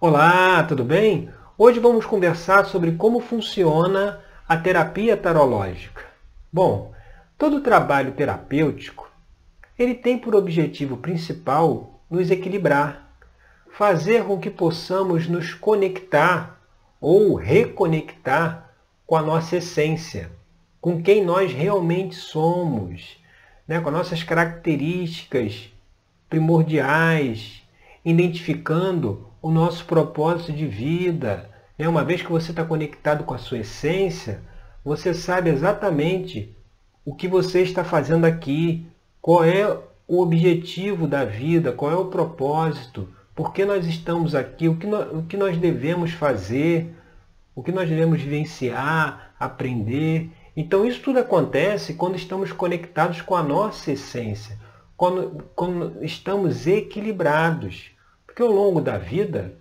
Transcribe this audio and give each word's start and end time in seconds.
Olá, 0.00 0.62
tudo 0.62 0.84
bem? 0.84 1.28
Hoje 1.58 1.80
vamos 1.80 2.06
conversar 2.06 2.66
sobre 2.66 2.92
como 2.92 3.18
funciona 3.18 4.20
a 4.48 4.56
terapia 4.56 5.16
tarológica. 5.16 6.04
Bom, 6.52 6.94
todo 7.36 7.62
trabalho 7.62 8.12
terapêutico, 8.12 9.10
ele 9.76 9.96
tem 9.96 10.16
por 10.16 10.36
objetivo 10.36 10.98
principal 10.98 12.00
nos 12.08 12.30
equilibrar, 12.30 13.10
fazer 13.72 14.22
com 14.22 14.38
que 14.38 14.50
possamos 14.50 15.26
nos 15.26 15.52
conectar 15.52 16.60
ou 17.00 17.34
reconectar 17.34 18.70
com 19.04 19.16
a 19.16 19.22
nossa 19.22 19.56
essência, 19.56 20.30
com 20.80 21.02
quem 21.02 21.24
nós 21.24 21.52
realmente 21.52 22.14
somos, 22.14 23.18
né? 23.66 23.80
com 23.80 23.90
nossas 23.90 24.22
características 24.22 25.72
primordiais, 26.30 27.64
identificando 28.04 29.27
o 29.40 29.50
nosso 29.50 29.84
propósito 29.84 30.52
de 30.52 30.66
vida. 30.66 31.48
Né? 31.78 31.88
Uma 31.88 32.04
vez 32.04 32.22
que 32.22 32.30
você 32.30 32.50
está 32.50 32.64
conectado 32.64 33.24
com 33.24 33.34
a 33.34 33.38
sua 33.38 33.58
essência, 33.58 34.40
você 34.84 35.14
sabe 35.14 35.50
exatamente 35.50 36.56
o 37.04 37.14
que 37.14 37.28
você 37.28 37.62
está 37.62 37.84
fazendo 37.84 38.24
aqui, 38.24 38.86
qual 39.20 39.44
é 39.44 39.78
o 40.06 40.20
objetivo 40.22 41.06
da 41.06 41.24
vida, 41.24 41.72
qual 41.72 41.92
é 41.92 41.96
o 41.96 42.06
propósito, 42.06 43.08
por 43.34 43.52
que 43.52 43.64
nós 43.64 43.86
estamos 43.86 44.34
aqui, 44.34 44.68
o 44.68 44.76
que 44.76 44.86
nós, 44.86 45.12
o 45.12 45.22
que 45.22 45.36
nós 45.36 45.56
devemos 45.56 46.12
fazer, 46.12 46.94
o 47.54 47.62
que 47.62 47.70
nós 47.70 47.88
devemos 47.88 48.20
vivenciar, 48.20 49.34
aprender. 49.38 50.30
Então 50.56 50.84
isso 50.84 51.00
tudo 51.02 51.18
acontece 51.18 51.94
quando 51.94 52.16
estamos 52.16 52.52
conectados 52.52 53.20
com 53.20 53.36
a 53.36 53.42
nossa 53.42 53.92
essência, 53.92 54.58
quando, 54.96 55.44
quando 55.54 56.04
estamos 56.04 56.66
equilibrados. 56.66 57.90
Porque 58.38 58.52
ao 58.52 58.56
longo 58.56 58.80
da 58.80 58.96
vida, 58.96 59.52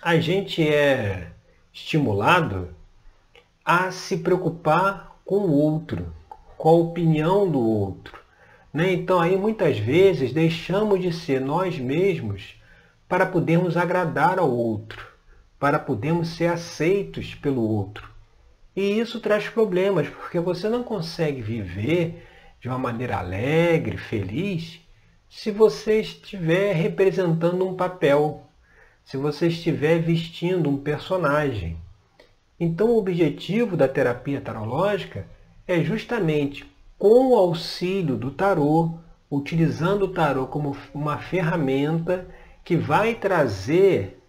a 0.00 0.16
gente 0.20 0.62
é 0.64 1.32
estimulado 1.72 2.68
a 3.64 3.90
se 3.90 4.18
preocupar 4.18 5.18
com 5.24 5.38
o 5.38 5.50
outro, 5.50 6.14
com 6.56 6.68
a 6.68 6.72
opinião 6.72 7.50
do 7.50 7.58
outro. 7.58 8.16
Né? 8.72 8.92
Então 8.92 9.20
aí 9.20 9.36
muitas 9.36 9.76
vezes 9.76 10.32
deixamos 10.32 11.02
de 11.02 11.12
ser 11.12 11.40
nós 11.40 11.76
mesmos 11.76 12.54
para 13.08 13.26
podermos 13.26 13.76
agradar 13.76 14.38
ao 14.38 14.52
outro, 14.52 15.04
para 15.58 15.76
podermos 15.76 16.28
ser 16.28 16.46
aceitos 16.46 17.34
pelo 17.34 17.68
outro. 17.68 18.08
E 18.76 19.00
isso 19.00 19.18
traz 19.18 19.48
problemas, 19.48 20.08
porque 20.08 20.38
você 20.38 20.68
não 20.68 20.84
consegue 20.84 21.42
viver 21.42 22.24
de 22.60 22.68
uma 22.68 22.78
maneira 22.78 23.16
alegre, 23.16 23.96
feliz, 23.96 24.80
se 25.36 25.50
você 25.50 26.00
estiver 26.00 26.74
representando 26.74 27.66
um 27.66 27.74
papel, 27.74 28.46
se 29.04 29.16
você 29.16 29.48
estiver 29.48 29.98
vestindo 29.98 30.70
um 30.70 30.78
personagem. 30.78 31.76
Então, 32.58 32.90
o 32.90 32.98
objetivo 32.98 33.76
da 33.76 33.88
terapia 33.88 34.40
tarológica 34.40 35.26
é 35.66 35.82
justamente 35.82 36.64
com 36.96 37.32
o 37.32 37.36
auxílio 37.36 38.16
do 38.16 38.30
tarô, 38.30 38.94
utilizando 39.28 40.04
o 40.04 40.08
tarô 40.08 40.46
como 40.46 40.76
uma 40.94 41.18
ferramenta 41.18 42.26
que 42.64 42.76
vai 42.76 43.14
trazer 43.14 44.22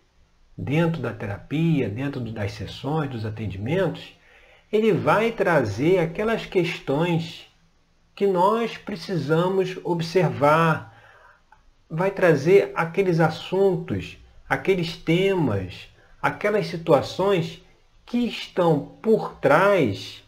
dentro 0.57 1.01
da 1.01 1.13
terapia, 1.13 1.87
dentro 1.87 2.19
das 2.19 2.51
sessões, 2.53 3.11
dos 3.11 3.25
atendimentos, 3.25 4.17
ele 4.73 4.91
vai 4.91 5.31
trazer 5.31 5.99
aquelas 5.99 6.47
questões 6.47 7.47
que 8.15 8.25
nós 8.25 8.75
precisamos 8.75 9.77
observar, 9.83 10.94
vai 11.89 12.11
trazer 12.11 12.71
aqueles 12.75 13.19
assuntos, 13.19 14.17
aqueles 14.47 14.97
temas, 14.97 15.87
aquelas 16.21 16.67
situações 16.67 17.61
que 18.05 18.19
estão 18.27 18.97
por 19.01 19.35
trás 19.35 20.23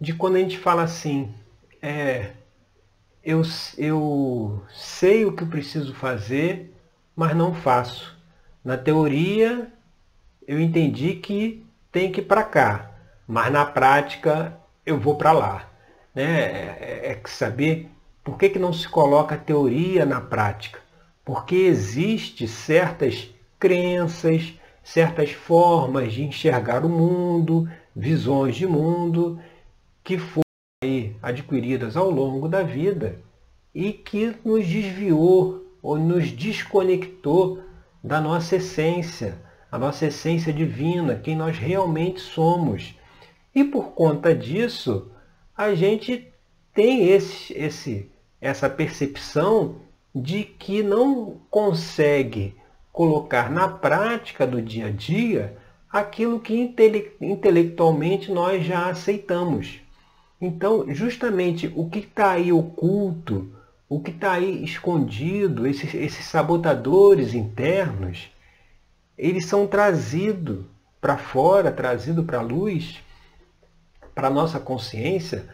de 0.00 0.12
quando 0.12 0.36
a 0.36 0.40
gente 0.40 0.58
fala 0.58 0.82
assim, 0.82 1.32
é, 1.80 2.32
eu, 3.22 3.42
eu 3.78 4.62
sei 4.70 5.24
o 5.24 5.32
que 5.32 5.44
preciso 5.44 5.94
fazer, 5.94 6.74
mas 7.16 7.34
não 7.34 7.54
faço. 7.54 8.16
Na 8.64 8.76
teoria, 8.76 9.72
eu 10.46 10.60
entendi 10.60 11.14
que 11.14 11.64
tem 11.90 12.10
que 12.10 12.20
ir 12.20 12.24
para 12.24 12.42
cá, 12.42 12.90
mas 13.26 13.52
na 13.52 13.64
prática 13.64 14.56
eu 14.84 14.98
vou 14.98 15.16
para 15.16 15.32
lá. 15.32 15.70
Né? 16.14 16.22
É, 16.22 16.78
é, 16.80 17.12
é 17.12 17.28
saber 17.28 17.90
por 18.24 18.38
que, 18.38 18.48
que 18.48 18.58
não 18.58 18.72
se 18.72 18.88
coloca 18.88 19.34
a 19.34 19.38
teoria 19.38 20.06
na 20.06 20.18
prática? 20.18 20.80
Porque 21.22 21.54
existe 21.54 22.48
certas 22.48 23.30
crenças, 23.58 24.54
certas 24.82 25.30
formas 25.32 26.12
de 26.12 26.24
enxergar 26.24 26.86
o 26.86 26.88
mundo, 26.88 27.68
visões 27.94 28.56
de 28.56 28.66
mundo, 28.66 29.38
que 30.02 30.16
foram 30.18 30.42
adquiridas 31.22 31.96
ao 31.96 32.10
longo 32.10 32.48
da 32.48 32.62
vida 32.62 33.20
e 33.74 33.92
que 33.92 34.34
nos 34.44 34.66
desviou 34.66 35.64
ou 35.82 35.98
nos 35.98 36.30
desconectou 36.30 37.62
da 38.02 38.20
nossa 38.20 38.56
essência, 38.56 39.38
a 39.70 39.78
nossa 39.78 40.06
essência 40.06 40.52
divina, 40.52 41.16
quem 41.16 41.36
nós 41.36 41.58
realmente 41.58 42.20
somos. 42.20 42.94
E 43.54 43.64
por 43.64 43.92
conta 43.92 44.34
disso, 44.34 45.10
a 45.56 45.74
gente 45.74 46.32
tem 46.72 47.08
esse, 47.08 47.52
esse 47.54 48.10
essa 48.44 48.68
percepção 48.68 49.76
de 50.14 50.44
que 50.44 50.82
não 50.82 51.40
consegue 51.48 52.54
colocar 52.92 53.50
na 53.50 53.66
prática 53.66 54.46
do 54.46 54.60
dia 54.60 54.88
a 54.88 54.90
dia 54.90 55.56
aquilo 55.90 56.38
que 56.38 56.54
intele 56.54 57.10
intelectualmente 57.22 58.30
nós 58.30 58.62
já 58.62 58.90
aceitamos. 58.90 59.80
Então, 60.38 60.84
justamente 60.92 61.72
o 61.74 61.88
que 61.88 62.00
está 62.00 62.32
aí 62.32 62.52
oculto, 62.52 63.50
o 63.88 63.98
que 63.98 64.10
está 64.10 64.32
aí 64.32 64.62
escondido, 64.62 65.66
esses, 65.66 65.94
esses 65.94 66.26
sabotadores 66.26 67.32
internos, 67.32 68.28
eles 69.16 69.46
são 69.46 69.66
trazidos 69.66 70.66
para 71.00 71.16
fora, 71.16 71.72
trazidos 71.72 72.26
para 72.26 72.40
a 72.40 72.42
luz, 72.42 73.00
para 74.14 74.28
a 74.28 74.30
nossa 74.30 74.60
consciência, 74.60 75.48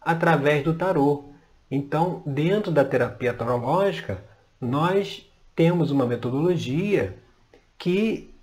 através 0.00 0.64
do 0.64 0.74
tarô. 0.74 1.33
Então, 1.70 2.22
dentro 2.26 2.70
da 2.70 2.84
terapia 2.84 3.32
tarológica, 3.32 4.22
nós 4.60 5.28
temos 5.54 5.90
uma 5.90 6.06
metodologia 6.06 7.16
que 7.78 8.34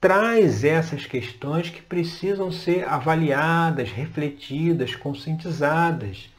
traz 0.00 0.64
essas 0.64 1.06
questões 1.06 1.70
que 1.70 1.82
precisam 1.82 2.52
ser 2.52 2.88
avaliadas, 2.88 3.90
refletidas, 3.90 4.94
conscientizadas. 4.94 6.30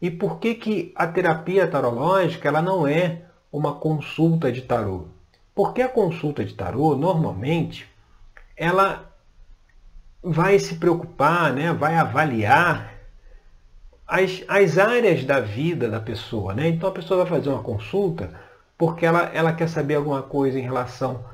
E 0.00 0.10
por 0.10 0.38
que, 0.38 0.54
que 0.54 0.92
a 0.94 1.06
terapia 1.06 1.66
tarológica 1.66 2.48
ela 2.48 2.62
não 2.62 2.86
é 2.86 3.22
uma 3.52 3.74
consulta 3.74 4.52
de 4.52 4.62
tarô? 4.62 5.08
Porque 5.54 5.82
a 5.82 5.88
consulta 5.88 6.44
de 6.44 6.54
tarô, 6.54 6.94
normalmente, 6.94 7.88
ela 8.56 9.10
vai 10.22 10.58
se 10.58 10.76
preocupar, 10.76 11.52
né, 11.52 11.72
vai 11.72 11.96
avaliar 11.96 12.95
as, 14.06 14.44
as 14.46 14.78
áreas 14.78 15.24
da 15.24 15.40
vida 15.40 15.88
da 15.88 16.00
pessoa. 16.00 16.54
Né? 16.54 16.68
Então 16.68 16.88
a 16.88 16.92
pessoa 16.92 17.24
vai 17.24 17.38
fazer 17.38 17.48
uma 17.50 17.62
consulta 17.62 18.30
porque 18.78 19.06
ela, 19.06 19.30
ela 19.32 19.52
quer 19.52 19.68
saber 19.68 19.94
alguma 19.94 20.22
coisa 20.22 20.58
em 20.58 20.62
relação 20.62 21.24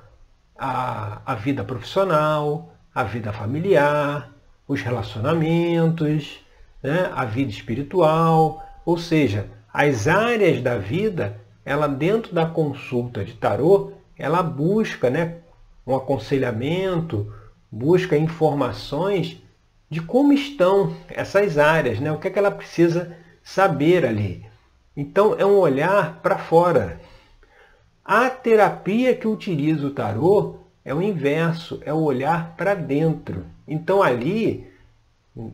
à, 0.56 1.34
vida 1.34 1.64
profissional, 1.64 2.72
à 2.94 3.02
vida 3.02 3.32
familiar, 3.32 4.30
os 4.66 4.80
relacionamentos, 4.80 6.40
né? 6.82 7.10
a 7.14 7.24
vida 7.24 7.50
espiritual, 7.50 8.64
ou 8.84 8.96
seja, 8.96 9.48
as 9.72 10.06
áreas 10.06 10.62
da 10.62 10.78
vida, 10.78 11.40
ela 11.64 11.88
dentro 11.88 12.34
da 12.34 12.46
consulta 12.46 13.24
de 13.24 13.34
tarô, 13.34 13.92
ela 14.16 14.42
busca 14.42 15.10
né, 15.10 15.38
um 15.86 15.96
aconselhamento, 15.96 17.32
busca 17.70 18.16
informações 18.16 19.41
de 19.92 20.00
como 20.00 20.32
estão 20.32 20.96
essas 21.06 21.58
áreas, 21.58 22.00
né? 22.00 22.10
o 22.10 22.18
que, 22.18 22.26
é 22.26 22.30
que 22.30 22.38
ela 22.38 22.50
precisa 22.50 23.14
saber 23.44 24.06
ali. 24.06 24.42
Então 24.96 25.38
é 25.38 25.44
um 25.44 25.58
olhar 25.58 26.18
para 26.22 26.38
fora. 26.38 26.98
A 28.02 28.30
terapia 28.30 29.14
que 29.14 29.28
utiliza 29.28 29.86
o 29.86 29.90
tarô 29.90 30.60
é 30.82 30.94
o 30.94 31.02
inverso, 31.02 31.78
é 31.84 31.92
o 31.92 32.00
olhar 32.00 32.54
para 32.56 32.74
dentro. 32.74 33.44
Então 33.68 34.02
ali, 34.02 34.66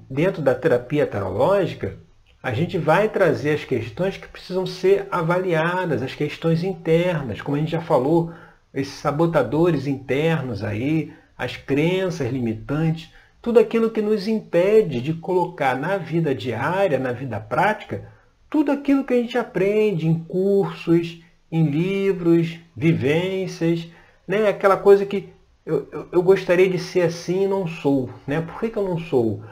dentro 0.08 0.40
da 0.40 0.55
terapia 0.55 1.05
tarológica, 1.05 1.99
a 2.40 2.55
gente 2.55 2.79
vai 2.79 3.08
trazer 3.08 3.55
as 3.55 3.64
questões 3.64 4.17
que 4.17 4.29
precisam 4.29 4.64
ser 4.64 5.08
avaliadas, 5.11 6.00
as 6.00 6.14
questões 6.14 6.62
internas, 6.62 7.40
como 7.40 7.56
a 7.56 7.61
gente 7.61 7.73
já 7.73 7.81
falou, 7.81 8.32
esses 8.73 8.94
sabotadores 8.94 9.88
internos 9.88 10.62
aí, 10.62 11.12
as 11.37 11.56
crenças 11.56 12.31
limitantes 12.31 13.11
tudo 13.49 13.61
aquilo 13.61 13.91
que 13.91 14.03
nos 14.03 14.29
impede 14.29 15.00
de 15.00 15.15
colocar 15.15 15.75
na 15.75 15.97
vida 15.97 16.35
diária, 16.35 16.99
na 16.99 17.12
vida 17.12 17.41
prática, 17.41 18.12
tudo 18.50 18.71
aquilo 18.71 19.05
que 19.05 19.15
a 19.15 19.17
gente 19.17 19.39
aprende 19.39 20.06
em 20.06 20.19
cursos, 20.19 21.23
em 21.50 21.65
livros, 21.65 22.59
vivências, 22.77 23.89
né? 24.27 24.49
Aquela 24.49 24.77
coisa 24.77 25.06
que 25.06 25.31
eu, 25.65 25.89
eu, 25.91 26.09
eu 26.12 26.23
gostaria 26.23 26.69
de 26.69 26.79
ser 26.79 27.00
assim 27.00 27.45
e 27.45 27.49
não 27.49 27.67
sou. 27.67 28.11
Né? 28.27 28.43
Por 28.43 28.61
que, 28.61 28.69
que 28.69 28.77
eu 28.77 28.87
não 28.87 28.99
sou? 28.99 29.43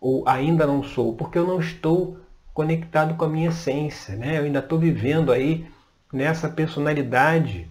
Ou 0.00 0.28
ainda 0.28 0.66
não 0.66 0.82
sou? 0.82 1.14
Porque 1.14 1.38
eu 1.38 1.46
não 1.46 1.60
estou 1.60 2.18
conectado 2.52 3.14
com 3.14 3.24
a 3.24 3.28
minha 3.28 3.50
essência. 3.50 4.16
Né? 4.16 4.36
Eu 4.36 4.46
ainda 4.46 4.58
estou 4.58 4.80
vivendo 4.80 5.30
aí 5.30 5.64
nessa 6.12 6.48
personalidade 6.48 7.68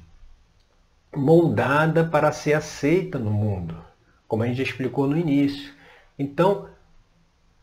moldada 1.14 2.06
para 2.06 2.32
ser 2.32 2.54
aceita 2.54 3.20
no 3.20 3.32
mundo, 3.32 3.76
como 4.34 4.42
a 4.42 4.48
gente 4.48 4.58
já 4.58 4.64
explicou 4.64 5.06
no 5.06 5.16
início. 5.16 5.72
Então, 6.18 6.68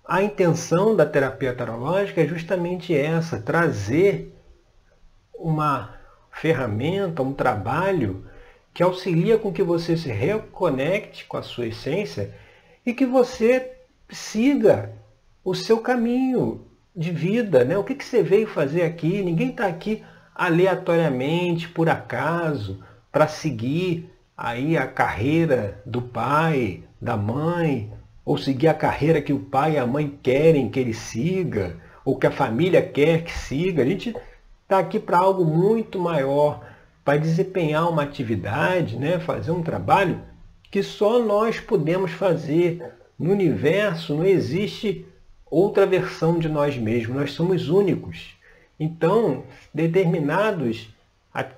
a 0.07 0.23
intenção 0.23 0.95
da 0.95 1.05
terapia 1.05 1.53
tarológica 1.53 2.21
é 2.21 2.29
justamente 2.29 2.95
essa, 2.95 3.41
trazer 3.41 4.33
uma 5.35 5.97
ferramenta, 6.31 7.25
um 7.25 7.33
trabalho 7.33 8.25
que 8.73 8.85
auxilia 8.85 9.37
com 9.37 9.53
que 9.53 9.65
você 9.65 9.97
se 9.97 10.11
reconecte 10.13 11.25
com 11.25 11.37
a 11.37 11.43
sua 11.43 11.67
essência 11.67 12.33
e 12.87 12.95
que 12.95 13.05
você 13.05 13.73
siga 14.09 14.93
o 15.43 15.57
seu 15.57 15.81
caminho 15.81 16.65
de 16.95 17.11
vida. 17.11 17.65
Né? 17.65 17.77
O 17.77 17.83
que, 17.83 17.97
que 17.97 18.05
você 18.05 18.23
veio 18.23 18.47
fazer 18.47 18.83
aqui? 18.83 19.25
Ninguém 19.25 19.51
está 19.51 19.67
aqui 19.67 20.05
aleatoriamente, 20.37 21.69
por 21.69 21.89
acaso, 21.89 22.81
para 23.11 23.27
seguir 23.27 24.09
aí 24.41 24.77
a 24.77 24.87
carreira 24.87 25.83
do 25.85 26.01
pai, 26.01 26.83
da 27.01 27.17
mãe, 27.17 27.93
ou 28.25 28.39
seguir 28.39 28.69
a 28.69 28.75
carreira 28.75 29.21
que 29.21 29.33
o 29.33 29.39
pai 29.39 29.75
e 29.75 29.79
a 29.79 29.87
mãe 29.87 30.19
querem 30.23 30.71
que 30.71 30.81
ele 30.81 30.95
siga, 30.95 31.77
ou 32.05 32.17
que 32.17 32.27
a 32.27 32.31
família 32.31 32.81
quer 32.81 33.23
que 33.23 33.33
siga. 33.33 33.83
A 33.83 33.87
gente 33.87 34.17
está 34.63 34.79
aqui 34.79 34.99
para 34.99 35.19
algo 35.19 35.45
muito 35.45 35.99
maior 35.99 36.65
vai 37.05 37.19
desempenhar 37.19 37.91
uma 37.91 38.03
atividade, 38.03 38.97
né, 38.97 39.19
fazer 39.19 39.51
um 39.51 39.63
trabalho 39.63 40.21
que 40.71 40.83
só 40.83 41.19
nós 41.19 41.59
podemos 41.59 42.13
fazer. 42.13 42.83
No 43.19 43.33
universo 43.33 44.15
não 44.15 44.25
existe 44.25 45.05
outra 45.51 45.85
versão 45.85 46.39
de 46.39 46.49
nós 46.49 46.79
mesmos, 46.79 47.17
nós 47.17 47.33
somos 47.33 47.69
únicos. 47.69 48.37
Então, 48.79 49.43
determinados, 49.75 50.89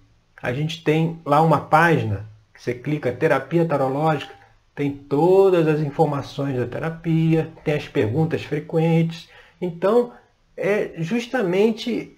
a 0.41 0.53
gente 0.53 0.85
tem 0.85 1.19
lá 1.27 1.41
uma 1.41 1.63
página, 1.63 2.25
que 2.55 2.63
você 2.63 2.73
clica 2.73 3.11
terapia 3.11 3.65
tarológica, 3.65 4.33
tem 4.77 4.93
todas 4.93 5.67
as 5.67 5.81
informações 5.81 6.57
da 6.57 6.67
terapia, 6.67 7.51
tem 7.65 7.75
as 7.75 7.89
perguntas 7.89 8.45
frequentes. 8.45 9.29
Então, 9.61 10.13
é 10.57 10.93
justamente 10.99 12.17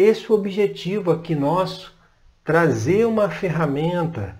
esse 0.00 0.30
o 0.30 0.34
objetivo 0.34 1.10
aqui 1.10 1.34
nosso, 1.34 1.94
trazer 2.44 3.06
uma 3.06 3.28
ferramenta 3.28 4.36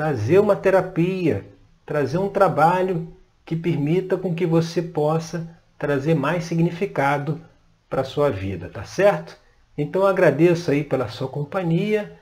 trazer 0.00 0.38
uma 0.38 0.56
terapia, 0.56 1.44
trazer 1.84 2.16
um 2.16 2.30
trabalho 2.30 3.06
que 3.44 3.54
permita 3.54 4.16
com 4.16 4.34
que 4.34 4.46
você 4.46 4.80
possa 4.80 5.46
trazer 5.78 6.14
mais 6.14 6.44
significado 6.44 7.38
para 7.86 8.00
a 8.00 8.04
sua 8.04 8.30
vida, 8.30 8.70
tá 8.72 8.82
certo? 8.84 9.36
Então 9.76 10.06
agradeço 10.06 10.70
aí 10.70 10.82
pela 10.82 11.08
sua 11.08 11.28
companhia. 11.28 12.18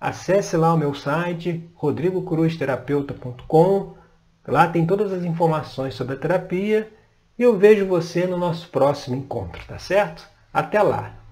Acesse 0.00 0.56
lá 0.56 0.72
o 0.72 0.78
meu 0.78 0.94
site 0.94 1.68
rodrigocruzterapeuta.com. 1.74 3.94
Lá 4.46 4.68
tem 4.68 4.86
todas 4.86 5.12
as 5.12 5.24
informações 5.24 5.94
sobre 5.94 6.14
a 6.14 6.18
terapia 6.18 6.90
e 7.38 7.42
eu 7.42 7.58
vejo 7.58 7.84
você 7.84 8.26
no 8.26 8.38
nosso 8.38 8.70
próximo 8.70 9.16
encontro, 9.16 9.62
tá 9.66 9.78
certo? 9.78 10.26
Até 10.50 10.80
lá! 10.80 11.27